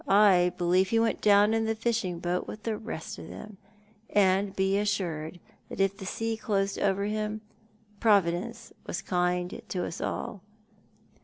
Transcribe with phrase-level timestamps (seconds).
[0.09, 3.57] I believe he went down in the fishing boat with the rest of them;
[4.09, 5.39] and be assured
[5.69, 7.41] that if the sea closed over him
[7.99, 10.41] Providence was kind to us all."